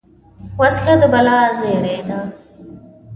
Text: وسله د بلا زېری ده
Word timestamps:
وسله 0.59 0.93
د 1.01 1.03
بلا 1.13 1.39
زېری 1.59 1.99
ده 2.07 2.19